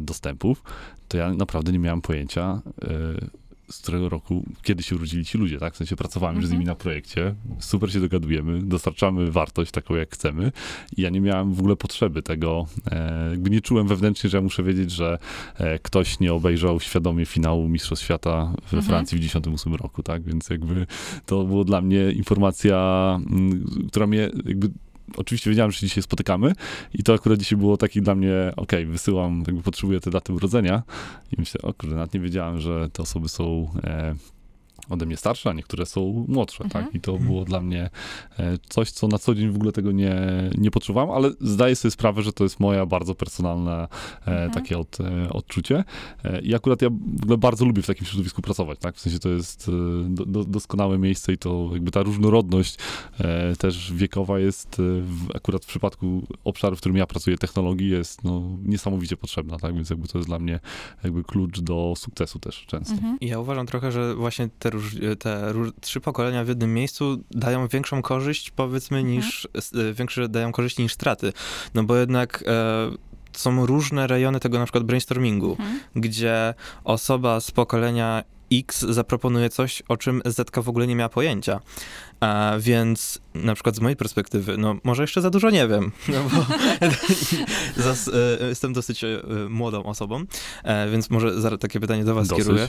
[0.00, 0.62] dostępów,
[1.08, 2.60] to ja naprawdę nie miałem pojęcia,
[3.70, 5.74] z którego roku, kiedy się urodzili ci ludzie, tak?
[5.74, 6.76] W sensie pracowałem już z nimi mhm.
[6.78, 10.52] na projekcie, super się dogadujemy, dostarczamy wartość taką, jak chcemy
[10.96, 14.42] i ja nie miałem w ogóle potrzeby tego, e, jakby nie czułem wewnętrznie, że ja
[14.42, 15.18] muszę wiedzieć, że
[15.54, 18.82] e, ktoś nie obejrzał świadomie finału Mistrzostw Świata we mhm.
[18.82, 20.22] Francji w 98 roku, tak?
[20.22, 20.86] Więc jakby
[21.26, 23.20] to było dla mnie informacja,
[23.88, 24.70] która mnie jakby
[25.16, 26.52] oczywiście wiedziałem, że się dzisiaj spotykamy
[26.94, 30.82] i to akurat dzisiaj było taki dla mnie, ok, wysyłam, jakby potrzebuję te daty urodzenia
[31.32, 34.14] i myślę, o kurde, nawet nie wiedziałem, że te osoby są e,
[34.88, 36.84] ode mnie starsze, a niektóre są młodsze, Mhm.
[36.84, 36.94] tak?
[36.94, 37.90] I to było dla mnie
[38.38, 40.16] e, coś, co na co dzień w ogóle tego nie,
[40.58, 43.88] nie poczuwam, ale zdaję sobie sprawę, że to jest moja bardzo personalna
[44.26, 44.50] e, Mhm.
[44.50, 45.84] takie od, e, odczucie.
[46.24, 48.96] E, I akurat ja w ogóle bardzo lubię w takim środowisku pracować, tak?
[48.96, 49.70] W sensie to jest
[50.08, 52.76] do, do, doskonałe miejsce i to jakby ta różnorodność
[53.58, 58.42] też wiekowa jest w, akurat w przypadku obszaru, w którym ja pracuję, technologii jest no,
[58.62, 59.74] niesamowicie potrzebna, tak?
[59.74, 60.60] Więc jakby to jest dla mnie
[61.04, 62.94] jakby klucz do sukcesu też często.
[62.94, 63.16] Mhm.
[63.20, 67.24] I Ja uważam trochę, że właśnie te, róż, te róż, trzy pokolenia w jednym miejscu
[67.30, 69.16] dają większą korzyść, powiedzmy, Mhm.
[69.16, 71.32] niż, e, większe dają korzyści niż straty.
[71.74, 72.90] No bo jednak e,
[73.32, 75.80] są różne rejony tego na przykład brainstormingu, Mhm.
[75.96, 81.60] gdzie osoba z pokolenia X zaproponuje coś, o czym Zetka w ogóle nie miała pojęcia.
[82.20, 86.24] A więc na przykład z mojej perspektywy, no może jeszcze za dużo nie wiem, no
[86.34, 86.46] bo
[87.82, 90.24] zas, e, jestem dosyć e, młodą osobą,
[90.64, 92.44] e, więc może zaraz takie pytanie do was Dosyć.
[92.44, 92.68] kieruję.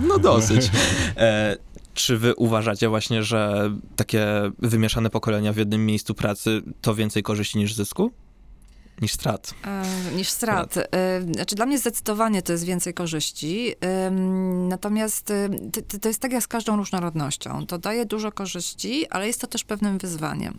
[0.00, 0.70] No dosyć.
[1.16, 1.56] E,
[1.94, 4.26] czy wy uważacie właśnie, że takie
[4.58, 8.12] wymieszane pokolenia w jednym miejscu pracy to więcej korzyści niż zysku?
[9.02, 9.54] Niż strat?
[9.66, 9.82] E,
[10.16, 10.76] niż strat.
[10.76, 10.82] E,
[11.34, 13.74] Znaczy dla mnie zdecydowanie to jest więcej korzyści.
[14.06, 15.48] Ym, Natomiast y,
[15.88, 17.66] to, to jest tak jak z każdą różnorodnością.
[17.66, 20.58] To daje dużo korzyści, ale jest to też pewnym wyzwaniem.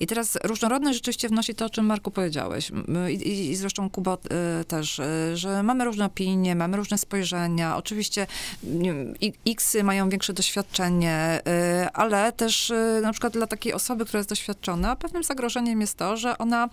[0.00, 2.72] I teraz różnorodność rzeczywiście wnosi to, o czym Marku powiedziałeś.
[3.10, 4.14] I, i, zresztą Kuba
[4.60, 7.76] y, też, y, że mamy różne opinie, mamy różne spojrzenia.
[7.76, 8.26] Oczywiście
[8.62, 11.40] wiem, i- X-y mają większe doświadczenie,
[11.84, 15.96] y, ale też y, na przykład dla takiej osoby, która jest doświadczona, pewnym zagrożeniem jest
[15.98, 16.68] to, że ona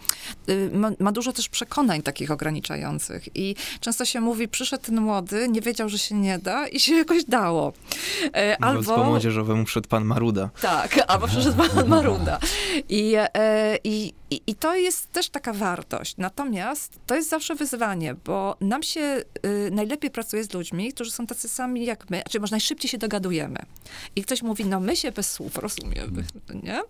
[0.49, 3.35] y, ma, ma dużo też przekonań takich ograniczających.
[3.35, 6.93] I często się mówi, przyszedł ten młody, nie wiedział, że się nie da i się
[6.93, 7.73] jakoś dało.
[8.33, 9.05] E, Mówiąc po Albo...
[9.05, 10.49] młodzieżowemu przed pan Maruda.
[10.61, 12.39] Tak, albo przyszedł pan Maruda.
[12.89, 16.15] I, e, i, i, I to jest też taka wartość.
[16.17, 21.27] Natomiast to jest zawsze wyzwanie, bo nam się y, najlepiej pracuje z ludźmi, którzy są
[21.27, 23.59] tacy sami jak my, czyli może najszybciej się dogadujemy.
[24.15, 26.23] I ktoś mówi, no my się bez słów rozumiemy,
[26.63, 26.81] nie?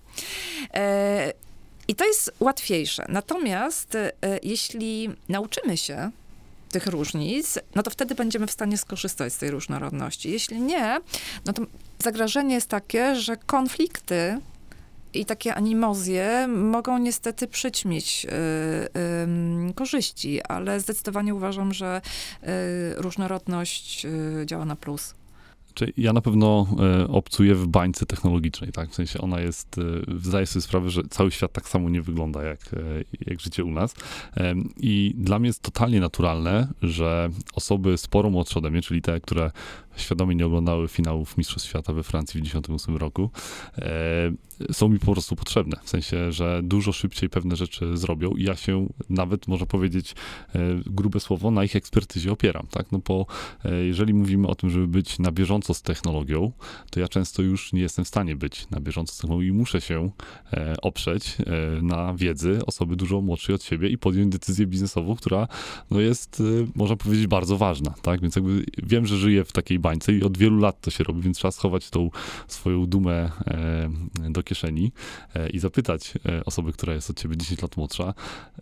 [0.74, 1.34] E,
[1.90, 3.06] I to jest łatwiejsze.
[3.10, 4.12] Natomiast e,
[4.44, 6.12] jeśli nauczymy się
[6.72, 10.32] tych różnic, no to wtedy będziemy w stanie skorzystać z tej różnorodności.
[10.32, 11.02] Jeśli nie,
[11.46, 11.62] no to
[12.04, 14.40] zagrożenie jest takie, że konflikty
[15.14, 18.30] i takie animozje mogą niestety przyćmić y,
[19.24, 22.02] ym, korzyści, ale zdecydowanie uważam, że
[22.44, 22.48] y,
[23.02, 25.14] różnorodność y, działa na plus.
[25.98, 28.90] Ja na pewno e, obcuję w bańce technologicznej, tak?
[28.90, 29.82] W sensie ona jest, e,
[30.20, 32.78] zdaję sobie sprawę, że cały świat tak samo nie wygląda jak, e,
[33.26, 33.96] jak życie u nas.
[34.78, 39.52] I dla mnie jest totalnie naturalne, że osoby sporo młodsze ode mnie, czyli te, które
[39.96, 43.30] świadomie nie oglądały finałów Mistrzostw Świata we Francji w 1998 roku,
[43.78, 45.78] e, są mi po prostu potrzebne.
[45.84, 50.16] W sensie, że dużo szybciej pewne rzeczy zrobią i ja się nawet, można powiedzieć,
[50.56, 52.92] e, grube słowo, na ich ekspertyzie opieram, tak?
[52.92, 53.26] No bo
[53.66, 56.52] e, jeżeli mówimy o tym, żeby być na bieżąco z technologią,
[56.92, 59.82] to ja często już nie jestem w stanie być na bieżąco z technologią i muszę
[59.82, 60.12] się
[60.54, 65.48] e, oprzeć e, na wiedzy osoby dużo młodszej od siebie i podjąć decyzję biznesową, która
[65.92, 68.22] no jest, e, można powiedzieć, bardzo ważna, tak?
[68.22, 71.22] Więc jakby wiem, że żyję w takiej bańce i od wielu lat to się robi,
[71.22, 72.10] więc trzeba schować tą
[72.48, 73.90] swoją dumę e,
[74.30, 74.92] do kieszeni
[75.36, 78.14] e, i zapytać e, osoby, która jest od ciebie 10 lat młodsza,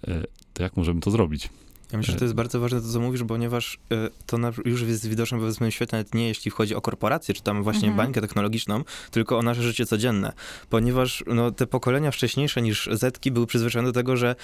[0.07, 1.49] e, to jak możemy to zrobić?
[1.91, 3.79] Ja myślę, że to jest bardzo ważne to, co mówisz, ponieważ
[4.25, 7.63] to już jest widoczne we swoim świecie, nawet nie jeśli chodzi o korporacje, czy tam
[7.63, 7.97] właśnie Mhm.
[7.97, 10.33] bańkę technologiczną, tylko o nasze życie codzienne.
[10.69, 14.35] Ponieważ no, te pokolenia wcześniejsze niż Zetki były przyzwyczajone do tego, że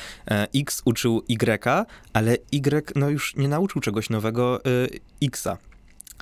[0.56, 5.58] X uczył Y, ale Y no, już nie nauczył czegoś nowego y, Xa.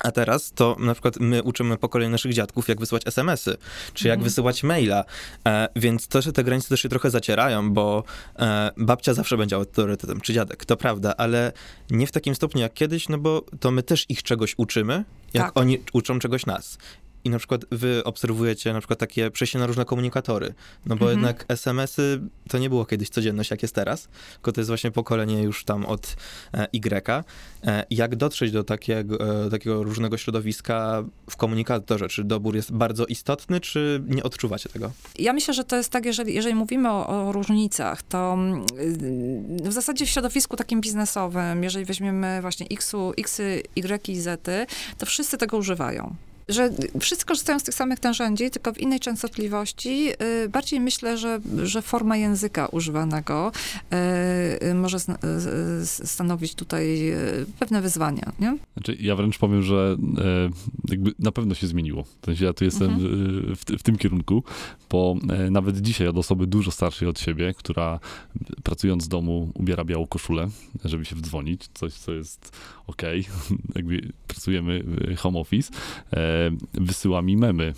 [0.04, 3.56] A teraz to na przykład my uczymy pokolenie naszych dziadków, jak wysyłać SMS-y,
[3.94, 4.24] czy jak Mhm.
[4.24, 5.04] wysyłać maila.
[5.48, 8.04] E, więc to, że te granice też się trochę zacierają, bo
[8.38, 11.52] e, babcia zawsze będzie autorytetem, czy dziadek, to prawda, ale
[11.90, 15.44] nie w takim stopniu jak kiedyś, no bo to my też ich czegoś uczymy, jak
[15.44, 15.56] Tak.
[15.56, 16.78] oni uczą czegoś nas.
[17.24, 20.54] I na przykład wy obserwujecie na przykład takie przejście na różne komunikatory,
[20.86, 21.20] no bo Mhm.
[21.20, 25.42] jednak SMS-y to nie było kiedyś codzienność, jak jest teraz, tylko to jest właśnie pokolenie
[25.42, 26.16] już tam od
[26.54, 27.24] e, Y.
[27.66, 32.08] E, jak dotrzeć do takiego, e, takiego różnego środowiska w komunikatorze?
[32.08, 34.90] Czy dobór jest bardzo istotny, czy nie odczuwacie tego?
[35.18, 38.66] Ja myślę, że to jest tak, jeżeli, jeżeli mówimy o, o różnicach, to mm,
[39.64, 44.48] w zasadzie w środowisku takim biznesowym, jeżeli weźmiemy właśnie X-y, Y i Z,
[44.98, 46.16] to wszyscy tego używają.
[46.48, 50.12] Że wszyscy korzystają z tych samych narzędzi, tylko w innej częstotliwości.
[50.44, 53.52] Y, Bardziej myślę, że, że forma języka używanego
[54.62, 54.98] y, y, może
[55.84, 57.12] stanowić tutaj
[57.58, 58.32] pewne wyzwania.
[58.38, 58.56] Nie?
[58.84, 60.50] Znaczy, ja wręcz powiem, że e,
[60.88, 62.02] jakby na pewno się zmieniło.
[62.02, 63.50] W sensie ja tu jestem Mhm.
[63.52, 64.44] e, w, w tym kierunku,
[64.90, 68.00] bo e, nawet dzisiaj od osoby dużo starszej od siebie, która
[68.62, 70.48] pracując z domu ubiera białą koszulę,
[70.84, 73.24] żeby się wdzwonić, coś, co jest okej,
[73.76, 74.84] jakby pracujemy
[75.16, 75.72] home office,
[76.74, 77.74] wysyła mi memy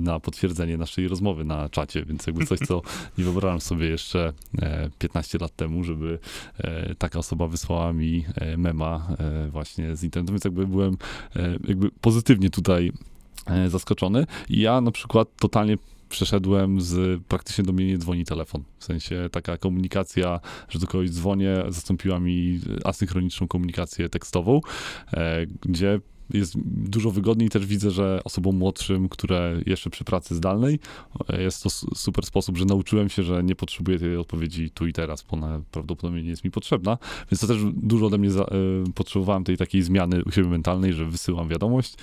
[0.00, 2.82] na potwierdzenie naszej rozmowy na czacie, więc jakby coś, co
[3.18, 6.18] nie wyobrażam sobie jeszcze e, 15 lat temu, żeby
[6.98, 8.24] taka osoba wysłała mi
[8.56, 9.16] mema
[9.50, 10.96] właśnie z internetu, więc jakby byłem
[11.36, 12.92] e, jakby pozytywnie tutaj
[13.46, 14.26] e, zaskoczony.
[14.48, 18.62] I ja na przykład totalnie przeszedłem z praktycznie do mnie nie dzwoni telefon.
[18.78, 24.60] W sensie taka komunikacja, że do kogoś dzwonię, zastąpiła mi asynchroniczną komunikację tekstową,
[25.12, 27.48] e, gdzie jest dużo wygodniej.
[27.48, 30.78] Też widzę, że osobom młodszym, które jeszcze przy pracy zdalnej,
[31.28, 34.92] e, jest to super sposób, że nauczyłem się, że nie potrzebuję tej odpowiedzi tu i
[34.92, 36.98] teraz, bo ona prawdopodobnie nie jest mi potrzebna.
[37.30, 38.48] Więc to też dużo ode mnie za, e,
[38.94, 41.94] potrzebowałem tej takiej zmiany u siebie mentalnej, że wysyłam wiadomość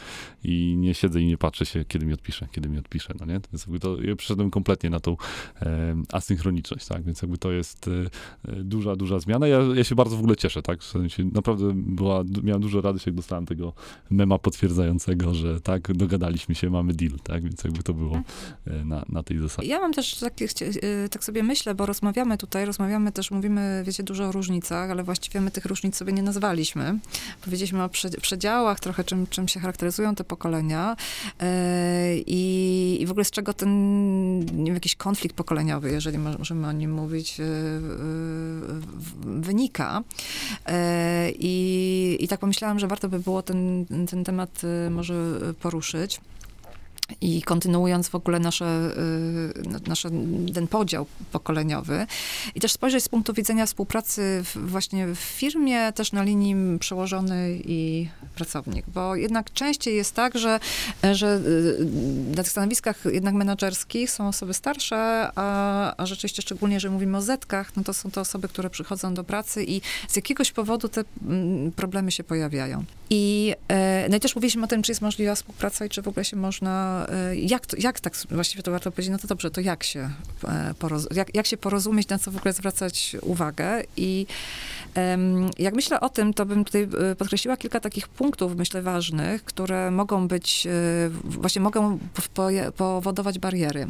[0.44, 3.40] i nie siedzę i nie patrzę się, kiedy mi odpisze, kiedy mi odpisze, no nie?
[3.54, 5.18] Więc jakby to, ja przeszedłem kompletnie na tą
[5.62, 7.04] e, asynchroniczność, tak?
[7.04, 7.90] Więc jakby to jest
[8.48, 9.48] e, duża, duża zmiana.
[9.48, 10.82] Ja, ja się bardzo w ogóle cieszę, tak?
[10.82, 13.74] W sensie naprawdę była, miałem dużo radość, jak dostałem tego
[14.10, 17.44] mema potwierdzającego, że tak, dogadaliśmy się, mamy deal, tak?
[17.44, 18.22] Więc jakby to było
[18.68, 19.68] e, na, na tej zasadzie.
[19.68, 20.46] Ja mam też takie,
[20.84, 25.04] y, tak sobie myślę, bo rozmawiamy tutaj, rozmawiamy też, mówimy, wiecie, dużo o różnicach, ale
[25.04, 27.00] właściwie my tych różnic sobie nie nazwaliśmy.
[27.42, 30.96] Powiedzieliśmy o prze- przedziałach, trochę czym, czym się charakteryzują te pokolenia
[31.40, 36.38] e, i, i w ogóle z czego ten, nie wiem, jakiś konflikt pokoleniowy, jeżeli mo-
[36.38, 37.38] możemy o nim mówić,
[39.26, 40.04] wynika.
[40.66, 45.14] E, I, I tak pomyślałam, że warto by było ten, ten temat y, może
[45.62, 46.22] poruszyć.
[47.22, 48.92] I kontynuując w ogóle nasze,
[49.66, 50.10] y, na- nasze,
[50.54, 52.08] ten podział pokoleniowy
[52.56, 58.08] i też spojrzeć z punktu widzenia współpracy właśnie w firmie, też na linii przełożony i
[58.36, 60.60] pracownik, bo jednak częściej jest tak, że,
[61.14, 61.86] że y,
[62.36, 67.22] na tych stanowiskach jednak menedżerskich są osoby starsze, a, a rzeczywiście szczególnie, że mówimy o
[67.22, 71.04] zetkach, no to są to osoby, które przychodzą do pracy i z jakiegoś powodu te
[71.28, 72.84] mm, problemy się pojawiają.
[73.10, 76.08] I, e, no i też mówiliśmy o tym, czy jest możliwa współpraca i czy w
[76.08, 76.99] ogóle się można,
[77.36, 80.10] jak, to, jak tak, właściwie to warto powiedzieć, no to dobrze, to jak się,
[80.48, 84.26] e, poroz, jak, jak się porozumieć, na co w ogóle zwracać uwagę i
[85.60, 89.92] jak myślę o tym, to bym tutaj e, podkreśliła kilka takich punktów, myślę, ważnych, które
[89.92, 90.72] mogą być, e,
[91.24, 92.00] właśnie mogą
[92.78, 93.88] powodować bariery.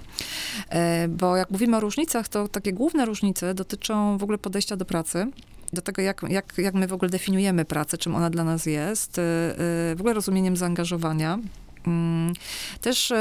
[1.10, 5.28] Bo jak mówimy o różnicach, to takie główne różnice dotyczą w ogóle podejścia do pracy,
[5.74, 9.18] do tego, jak, jak, jak my w ogóle definiujemy pracę, czym ona dla nas jest,
[9.18, 11.40] y, y, w ogóle rozumieniem zaangażowania.
[11.88, 12.34] Mm,
[12.82, 13.16] Też y,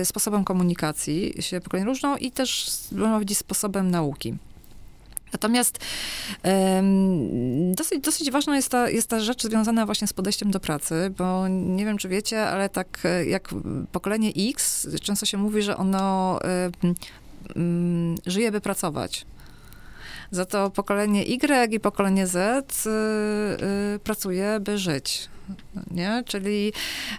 [0.00, 4.34] y, sposobem komunikacji się pokoleń różną i też, można sposobem nauki.
[5.32, 5.78] Natomiast
[7.74, 11.48] dosyć, dosyć ważna jest ta, jest ta rzecz związana właśnie z podejściem do pracy, bo
[11.48, 13.48] nie wiem, czy wiecie, ale tak e, jak
[13.92, 16.38] pokolenie X, często się mówi, że ono
[17.56, 19.26] mm, żyje, by pracować.
[20.30, 22.36] Za to pokolenie Y i pokolenie Z
[22.86, 22.90] y,
[23.96, 25.28] y, pracuje, by żyć.
[25.90, 26.22] Nie?
[26.26, 26.72] Czyli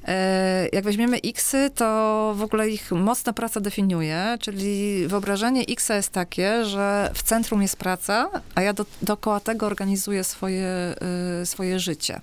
[0.08, 6.10] e, jak weźmiemy Xy, to w ogóle ich mocna praca definiuje, czyli wyobrażenie Xa jest
[6.10, 10.96] takie, że w centrum jest praca, a ja do, dookoła tego organizuję swoje,
[11.42, 12.22] y, swoje życie.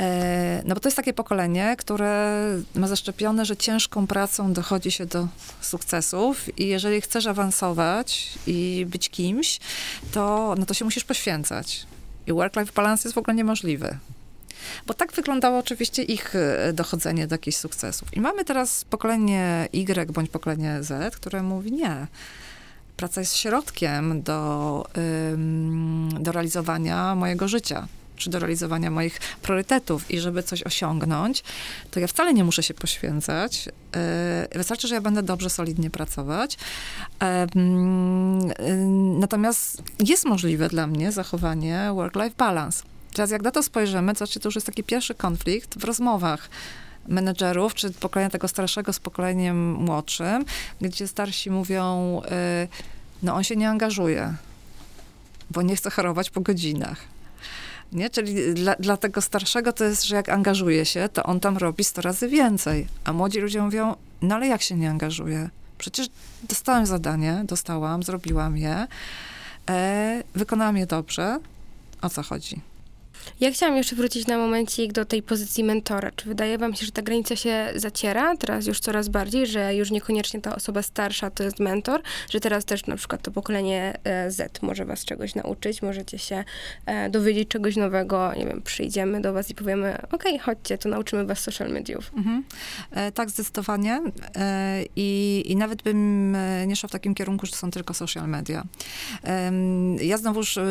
[0.00, 2.42] E, No bo to jest takie pokolenie, które
[2.74, 5.28] ma zaszczepione, że ciężką pracą dochodzi się do
[5.60, 9.58] sukcesów i jeżeli chcesz awansować i być kimś,
[10.12, 11.86] to, no to się musisz poświęcać.
[12.26, 13.98] I work-life balance jest w ogóle niemożliwy.
[14.86, 18.16] Bo tak wyglądało oczywiście ich e, dochodzenie do jakichś sukcesów.
[18.16, 22.06] I mamy teraz pokolenie Y bądź pokolenie Z, które mówi nie.
[22.96, 24.84] Praca jest środkiem do,
[25.32, 31.44] ym, do realizowania mojego życia czy do realizowania moich priorytetów i żeby coś osiągnąć,
[31.90, 33.66] to ja wcale nie muszę się poświęcać.
[34.52, 36.58] Yy, Wystarczy, że ja będę dobrze, solidnie pracować.
[37.18, 37.48] Em,
[38.58, 38.86] yy,
[39.20, 42.82] Natomiast jest możliwe dla mnie zachowanie work-life balance.
[43.16, 46.50] Teraz jak na to spojrzymy, to znaczy to już jest taki pierwszy konflikt w rozmowach
[47.08, 50.44] menedżerów, czy pokolenia tego starszego z pokoleniem młodszym,
[50.80, 52.68] gdzie starsi mówią, yy,
[53.22, 54.34] no on się nie angażuje,
[55.50, 57.00] bo nie chce chorować po godzinach.
[57.92, 58.10] Nie?
[58.10, 61.84] Czyli dla, dla tego starszego to jest, że jak angażuje się, to on tam robi
[61.84, 62.86] 100 razy więcej.
[63.04, 65.50] A młodzi ludzie mówią, no ale jak się nie angażuje?
[65.78, 66.08] Przecież
[66.48, 68.86] dostałem zadanie, dostałam, zrobiłam je,
[69.70, 71.38] e, wykonałam je dobrze.
[72.02, 72.60] O co chodzi?
[73.40, 76.10] Ja chciałam jeszcze wrócić na momencik do tej pozycji mentora.
[76.16, 79.90] Czy wydaje wam się, że ta granica się zaciera teraz już coraz bardziej, że już
[79.90, 84.30] niekoniecznie ta osoba starsza to jest mentor, że teraz też na przykład to pokolenie e,
[84.30, 86.44] Z może was czegoś nauczyć, możecie się
[86.86, 91.24] e, dowiedzieć czegoś nowego, nie wiem, przyjdziemy do was i powiemy, okej, chodźcie, to nauczymy
[91.24, 92.10] was social mediów.
[92.16, 92.44] Mhm.
[92.90, 94.00] E, tak, zdecydowanie.
[94.36, 97.94] E, i, I nawet bym e, nie szła w takim kierunku, że to są tylko
[97.94, 98.64] social media.
[99.22, 100.64] Em, ja znowuż e,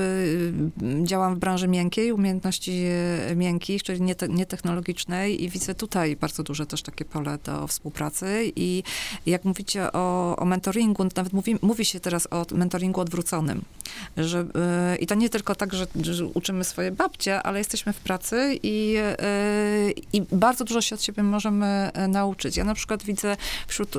[1.03, 2.85] działam w branży miękkiej, umiejętności umiejętności
[3.31, 8.51] e, miękkich, czyli niete, nietechnologicznej i widzę tutaj bardzo duże też takie pole do współpracy
[8.55, 8.83] i
[9.25, 13.61] jak mówicie o, o mentoringu, nawet mówi, mówi się teraz o mentoringu odwróconym,
[14.17, 17.99] że, e, i to nie tylko tak, że, że uczymy swoje babcie, ale jesteśmy w
[17.99, 18.97] pracy i,
[20.13, 22.57] i bardzo dużo się od siebie możemy nauczyć.
[22.57, 23.93] Ja na przykład widzę wśród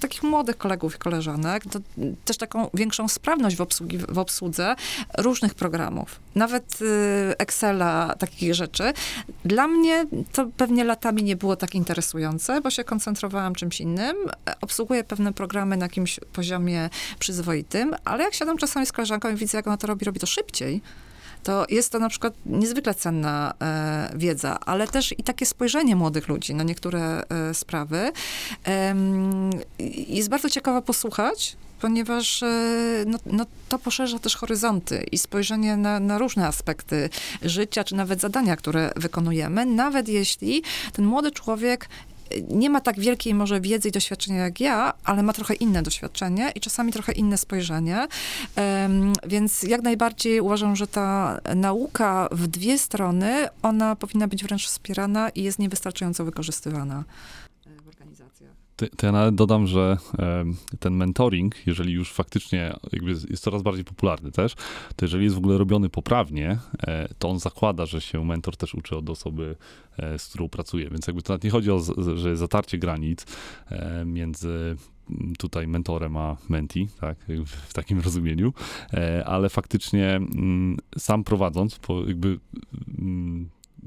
[0.00, 1.64] takich młodych kolegów i koleżanek
[2.24, 4.74] też taką większą sprawność w, obsługi, w obsłudze
[5.18, 7.34] różnych programów, nawet y,
[7.68, 8.92] Excela, takich rzeczy.
[9.44, 14.16] Dla mnie to pewnie latami nie było tak interesujące, bo się koncentrowałam czymś innym.
[14.60, 19.58] Obsługuję pewne programy na jakimś poziomie przyzwoitym, ale jak siadam czasami z koleżanką i widzę,
[19.58, 20.82] jak ona to robi, robi to szybciej,
[21.42, 26.28] to jest to na przykład niezwykle cenna e, wiedza, ale też i takie spojrzenie młodych
[26.28, 28.12] ludzi na niektóre e, sprawy.
[28.66, 28.94] E,
[30.08, 36.00] jest bardzo ciekawe posłuchać, ponieważ e, no, no, to poszerza też horyzonty i spojrzenie na,
[36.00, 37.10] na, różne aspekty
[37.42, 40.62] życia, czy nawet zadania, które wykonujemy, nawet jeśli
[40.92, 41.88] ten młody człowiek
[42.48, 46.52] nie ma tak wielkiej może wiedzy i doświadczenia jak ja, ale ma trochę inne doświadczenie
[46.54, 48.08] i czasami trochę inne spojrzenie.
[49.26, 55.28] Więc jak najbardziej uważam, że ta nauka w dwie strony, ona powinna być wręcz wspierana
[55.28, 57.04] i jest niewystarczająco wykorzystywana.
[58.78, 59.96] To, ja nawet dodam, że
[60.80, 62.74] ten mentoring, jeżeli już faktycznie
[63.30, 64.54] jest coraz bardziej popularny też,
[64.96, 68.74] to jeżeli jest w ogóle robiony poprawnie, e, to on zakłada, że się mentor też
[68.74, 69.56] uczy od osoby,
[69.96, 70.90] e, z którą pracuje.
[70.90, 71.80] Więc jakby to nawet nie chodzi o
[72.14, 73.26] że zatarcie granic
[73.70, 74.76] e, między
[75.38, 78.52] tutaj mentorem a menti, tak, w takim rozumieniu,
[79.24, 80.20] ale faktycznie
[80.98, 82.38] sam prowadząc, jakby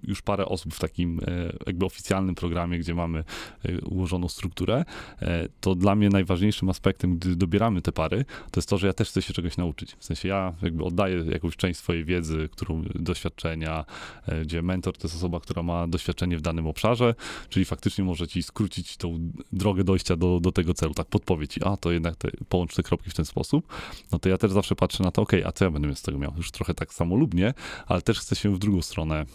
[0.04, 3.24] już parę osób w takim e, jakby oficjalnym programie, gdzie mamy
[3.66, 4.86] e, ułożoną strukturę,
[5.22, 8.94] e, to dla mnie najważniejszym aspektem, gdy dobieramy te pary, to jest to, że ja
[8.94, 9.96] też chcę się czegoś nauczyć.
[10.00, 13.86] W sensie ja jakby oddaję jakąś część swojej wiedzy, którą doświadczenia,
[14.42, 17.16] gdzie mentor to jest osoba, która ma doświadczenie w danym obszarze,
[17.50, 21.64] czyli faktycznie może ci skrócić tą drogę dojścia do, do tego celu, tak podpowiedź ci,
[21.64, 23.68] a to jednak te, połącz te kropki w ten sposób,
[24.12, 26.18] no to ja też zawsze patrzę na to, ok, a co ja będę z tego
[26.18, 26.34] miał?
[26.38, 27.54] Już trochę tak samolubnie,
[27.88, 29.26] ale też chcę się w drugą stronę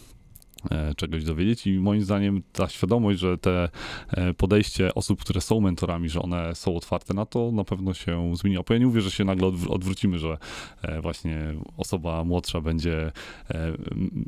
[0.97, 1.67] czegoś dowiedzieć.
[1.67, 3.69] I moim zdaniem ta świadomość, że te
[4.11, 8.35] e, podejście osób, które są mentorami, że one są otwarte na to, na pewno się
[8.35, 8.57] zmieni.
[8.67, 10.37] Bo ja nie mówię, że się nagle odwrócimy, że
[10.81, 13.11] e, właśnie osoba młodsza będzie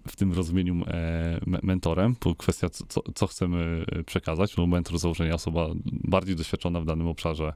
[0.08, 0.86] w tym rozumieniu
[1.64, 6.86] mentorem, bo kwestia, co, co chcemy przekazać, bo mentor z założenia osoba bardziej doświadczona w
[6.86, 7.54] danym obszarze,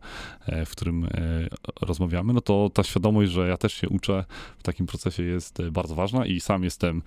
[0.66, 1.08] w którym
[1.82, 4.26] rozmawiamy, no to ta świadomość, że ja też się uczę
[4.60, 7.02] w takim procesie jest bardzo ważna i sam jestem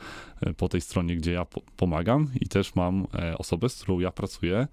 [0.57, 1.47] po tej stronie, gdzie ja
[1.77, 4.67] pomagam i też mam e, osobę, z którą ja pracuję,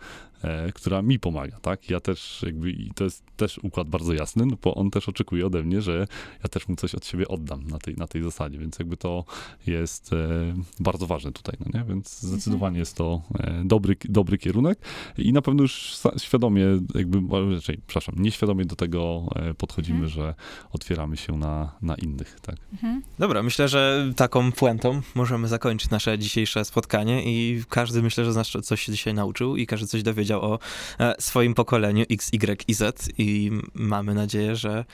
[0.74, 1.90] która mi pomaga, tak?
[1.90, 5.46] Ja też jakby, i to jest też układ bardzo jasny, no bo on też oczekuje
[5.46, 6.08] ode mnie, że
[6.44, 9.26] ja też mu coś od siebie oddam na tej, na tej zasadzie, więc jakby to
[9.68, 11.86] jest e, bardzo ważne tutaj, no nie?
[11.86, 14.80] Więc zdecydowanie jest to e, dobry, dobry kierunek
[15.18, 16.66] i na pewno już świadomie,
[16.96, 17.22] jakby,
[17.56, 20.14] raczej, przepraszam, nieświadomie do tego podchodzimy, mhm.
[20.14, 20.36] że
[20.72, 22.56] otwieramy się na, na innych, tak?
[22.74, 23.02] Mhm.
[23.20, 28.36] Dobra, myślę, że taką puentą możemy zakończyć nasze dzisiejsze spotkanie i każdy myślę, że z
[28.36, 30.60] nas coś się dzisiaj nauczył i każdy coś dowiedział o
[31.00, 34.86] e, swoim pokoleniu X, Y i Z i mamy nadzieję, że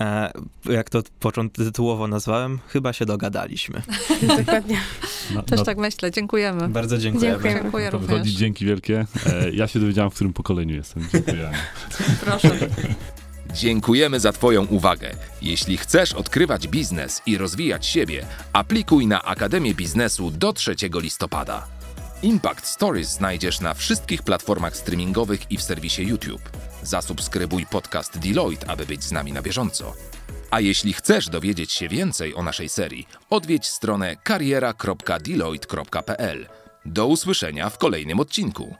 [0.00, 0.32] e,
[0.64, 3.82] jak to początkowo tytułowo nazwałem, chyba się dogadaliśmy.
[4.38, 4.80] Dokładnie.
[5.34, 6.10] No, Też no, tak myślę.
[6.10, 6.68] Dziękujemy.
[6.68, 7.42] Bardzo dziękujemy.
[7.42, 9.06] Dziękuję, Dziękuję to wychodzi dzięki wielkie.
[9.26, 11.08] E, ja się dowiedziałam, w którym pokoleniu jestem.
[11.12, 11.50] Dziękuję.
[12.24, 12.58] Proszę.
[13.54, 15.10] Dziękujemy za Twoją uwagę.
[15.42, 21.79] Jeśli chcesz odkrywać biznes i rozwijać siebie, aplikuj na Akademię Biznesu do 3 listopada.
[22.22, 26.50] Impact Stories znajdziesz na wszystkich platformach streamingowych i w serwisie YouTube.
[26.82, 29.94] Zasubskrybuj podcast Deloitte, aby być z nami na bieżąco.
[30.50, 36.48] A jeśli chcesz dowiedzieć się więcej o naszej serii, odwiedź stronę kariera.deloitte.pl.
[36.84, 38.74] Do usłyszenia w kolejnym odcinku.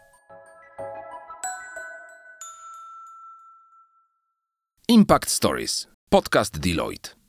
[4.88, 5.88] Impact Stories.
[6.08, 7.19] Podcast Deloitte.